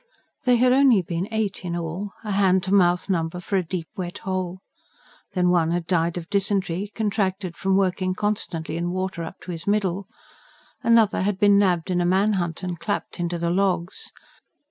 [0.45, 3.87] They had only been eight in all a hand to mouth number for a deep
[3.95, 4.57] wet hole.
[5.33, 9.67] Then, one had died of dysentery, contracted from working constantly in water up to his
[9.67, 10.07] middle;
[10.81, 14.11] another had been nabbed in a manhunt and clapped into the "logs."